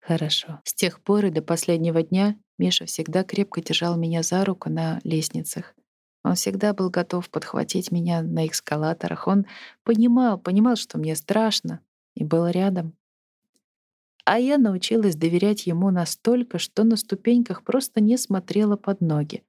хорошо. 0.00 0.60
С 0.64 0.74
тех 0.74 1.04
пор 1.04 1.26
и 1.26 1.30
до 1.30 1.40
последнего 1.40 2.02
дня 2.02 2.36
Миша 2.58 2.86
всегда 2.86 3.22
крепко 3.22 3.62
держал 3.62 3.96
меня 3.96 4.24
за 4.24 4.44
руку 4.44 4.70
на 4.70 4.98
лестницах. 5.04 5.76
Он 6.24 6.34
всегда 6.34 6.74
был 6.74 6.90
готов 6.90 7.30
подхватить 7.30 7.92
меня 7.92 8.22
на 8.22 8.44
эскалаторах. 8.44 9.28
Он 9.28 9.46
понимал, 9.84 10.36
понимал, 10.36 10.74
что 10.74 10.98
мне 10.98 11.14
страшно, 11.14 11.78
и 12.16 12.24
был 12.24 12.48
рядом. 12.48 12.98
А 14.30 14.38
я 14.38 14.58
научилась 14.58 15.16
доверять 15.16 15.66
ему 15.66 15.90
настолько, 15.90 16.58
что 16.58 16.84
на 16.84 16.98
ступеньках 16.98 17.64
просто 17.64 18.02
не 18.02 18.18
смотрела 18.18 18.76
под 18.76 19.00
ноги, 19.00 19.42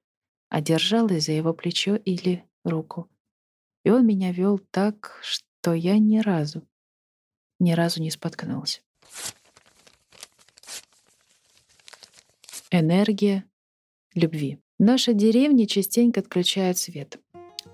а 0.48 0.62
держалась 0.62 1.26
за 1.26 1.32
его 1.32 1.52
плечо 1.52 1.96
или 1.96 2.46
руку. 2.64 3.06
И 3.84 3.90
он 3.90 4.06
меня 4.06 4.32
вел 4.32 4.58
так, 4.58 5.18
что 5.20 5.74
я 5.74 5.98
ни 5.98 6.20
разу, 6.20 6.66
ни 7.58 7.72
разу 7.72 8.00
не 8.00 8.10
споткнулся. 8.10 8.80
Энергия 12.70 13.44
любви. 14.14 14.60
Наша 14.78 15.12
деревня 15.12 15.66
частенько 15.66 16.20
отключает 16.20 16.78
свет. 16.78 17.20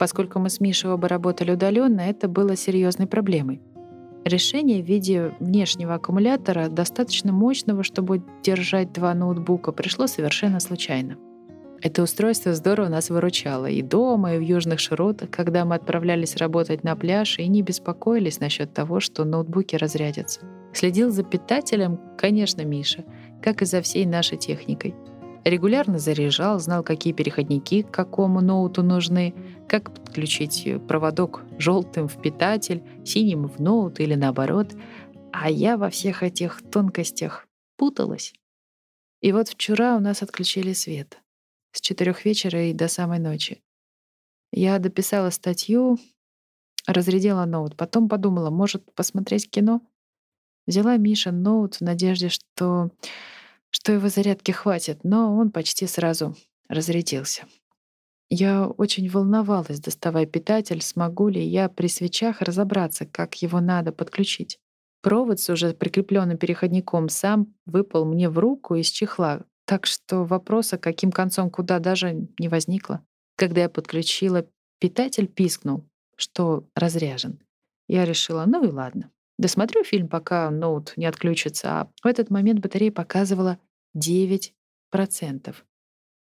Поскольку 0.00 0.40
мы 0.40 0.50
с 0.50 0.58
Мишей 0.58 0.90
оба 0.90 1.06
работали 1.06 1.52
удаленно, 1.52 2.00
это 2.00 2.26
было 2.26 2.56
серьезной 2.56 3.06
проблемой. 3.06 3.62
Решение 4.26 4.82
в 4.82 4.86
виде 4.86 5.32
внешнего 5.38 5.94
аккумулятора, 5.94 6.68
достаточно 6.68 7.32
мощного, 7.32 7.84
чтобы 7.84 8.24
держать 8.42 8.92
два 8.92 9.14
ноутбука, 9.14 9.70
пришло 9.70 10.08
совершенно 10.08 10.58
случайно. 10.58 11.16
Это 11.80 12.02
устройство 12.02 12.52
здорово 12.52 12.88
нас 12.88 13.08
выручало 13.08 13.66
и 13.66 13.82
дома, 13.82 14.34
и 14.34 14.38
в 14.38 14.40
южных 14.40 14.80
широтах, 14.80 15.30
когда 15.30 15.64
мы 15.64 15.76
отправлялись 15.76 16.34
работать 16.34 16.82
на 16.82 16.96
пляж 16.96 17.38
и 17.38 17.46
не 17.46 17.62
беспокоились 17.62 18.40
насчет 18.40 18.74
того, 18.74 18.98
что 18.98 19.24
ноутбуки 19.24 19.76
разрядятся. 19.76 20.40
Следил 20.72 21.12
за 21.12 21.22
питателем, 21.22 22.00
конечно, 22.18 22.62
Миша— 22.62 23.04
как 23.42 23.62
и 23.62 23.64
за 23.64 23.80
всей 23.80 24.06
нашей 24.06 24.38
техникой. 24.38 24.96
Регулярно 25.46 26.00
заряжал, 26.00 26.58
знал, 26.58 26.82
какие 26.82 27.12
переходники 27.12 27.82
к 27.82 27.92
какому 27.92 28.40
ноуту 28.40 28.82
нужны, 28.82 29.32
как 29.68 29.94
подключить 29.94 30.66
проводок 30.88 31.44
желтым 31.56 32.08
в 32.08 32.20
питатель, 32.20 32.82
синим 33.04 33.46
в 33.46 33.60
ноут 33.60 34.00
или 34.00 34.16
наоборот. 34.16 34.74
А 35.32 35.48
я 35.48 35.76
во 35.76 35.88
всех 35.88 36.24
этих 36.24 36.62
тонкостях 36.72 37.46
путалась. 37.76 38.34
И 39.20 39.30
вот 39.30 39.46
вчера 39.46 39.96
у 39.96 40.00
нас 40.00 40.20
отключили 40.20 40.72
свет. 40.72 41.20
С 41.70 41.80
четырех 41.80 42.24
вечера 42.24 42.64
и 42.64 42.72
до 42.72 42.88
самой 42.88 43.20
ночи. 43.20 43.62
Я 44.50 44.80
дописала 44.80 45.30
статью, 45.30 45.96
разрядила 46.88 47.44
ноут. 47.44 47.76
Потом 47.76 48.08
подумала, 48.08 48.50
может, 48.50 48.92
посмотреть 48.96 49.48
кино? 49.48 49.80
Взяла 50.66 50.96
Миша 50.96 51.30
ноут 51.30 51.76
в 51.76 51.82
надежде, 51.82 52.30
что, 52.30 52.90
что 53.70 53.92
его 53.92 54.08
зарядки 54.08 54.52
хватит, 54.52 55.04
но 55.04 55.36
он 55.36 55.50
почти 55.50 55.86
сразу 55.86 56.36
разрядился. 56.68 57.44
Я 58.28 58.66
очень 58.66 59.08
волновалась, 59.08 59.78
доставая 59.78 60.26
питатель, 60.26 60.82
смогу 60.82 61.28
ли 61.28 61.42
я 61.42 61.68
при 61.68 61.86
свечах 61.86 62.40
разобраться, 62.40 63.06
как 63.06 63.40
его 63.40 63.60
надо 63.60 63.92
подключить. 63.92 64.58
Провод 65.00 65.38
с 65.38 65.48
уже 65.48 65.72
прикрепленным 65.72 66.36
переходником 66.36 67.08
сам 67.08 67.54
выпал 67.66 68.04
мне 68.04 68.28
в 68.28 68.38
руку 68.38 68.74
из 68.74 68.88
чехла, 68.88 69.44
так 69.64 69.86
что 69.86 70.24
вопроса, 70.24 70.78
каким 70.78 71.12
концом 71.12 71.50
куда, 71.50 71.78
даже 71.78 72.26
не 72.38 72.48
возникло. 72.48 73.04
Когда 73.36 73.62
я 73.62 73.68
подключила, 73.68 74.48
питатель 74.80 75.28
пискнул, 75.28 75.84
что 76.16 76.68
разряжен. 76.74 77.38
Я 77.86 78.04
решила, 78.04 78.44
ну 78.46 78.64
и 78.64 78.68
ладно. 78.68 79.12
Досмотрю 79.38 79.84
фильм, 79.84 80.08
пока 80.08 80.50
ноут 80.50 80.94
не 80.96 81.04
отключится, 81.06 81.80
а 81.80 81.92
в 82.02 82.06
этот 82.06 82.30
момент 82.30 82.60
батарея 82.60 82.90
показывала 82.90 83.58
9%. 83.96 84.52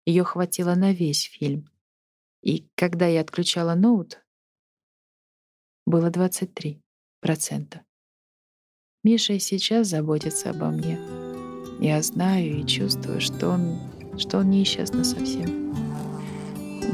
Ее 0.06 0.24
хватило 0.24 0.74
на 0.74 0.92
весь 0.92 1.22
фильм. 1.22 1.70
И 2.42 2.68
когда 2.74 3.06
я 3.06 3.20
отключала 3.20 3.74
ноут, 3.74 4.20
было 5.84 6.10
23%. 6.10 6.80
Миша 9.04 9.32
и 9.34 9.38
сейчас 9.38 9.86
заботится 9.86 10.50
обо 10.50 10.70
мне. 10.70 10.98
Я 11.80 12.02
знаю 12.02 12.60
и 12.60 12.66
чувствую, 12.66 13.20
что 13.20 13.50
он, 13.50 13.78
что 14.18 14.38
он 14.38 14.50
не 14.50 14.64
совсем. 14.64 15.72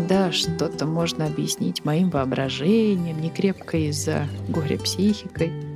Да, 0.08 0.32
что-то 0.32 0.86
можно 0.86 1.26
объяснить 1.26 1.84
моим 1.84 2.10
воображением, 2.10 3.20
не 3.20 3.30
крепко 3.30 3.76
из-за 3.78 4.26
горя 4.48 4.78
психикой. 4.78 5.71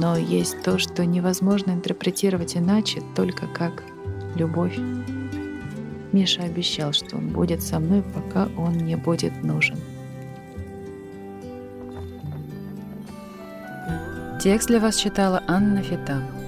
Но 0.00 0.16
есть 0.16 0.62
то, 0.62 0.78
что 0.78 1.04
невозможно 1.04 1.72
интерпретировать 1.72 2.56
иначе, 2.56 3.02
только 3.14 3.46
как 3.46 3.84
любовь. 4.34 4.78
Миша 6.12 6.42
обещал, 6.42 6.92
что 6.92 7.16
он 7.18 7.28
будет 7.28 7.62
со 7.62 7.78
мной, 7.78 8.02
пока 8.02 8.48
он 8.56 8.78
не 8.78 8.96
будет 8.96 9.44
нужен. 9.44 9.76
Текст 14.42 14.68
для 14.68 14.80
вас 14.80 14.96
читала 14.96 15.42
Анна 15.46 15.82
Фитан. 15.82 16.41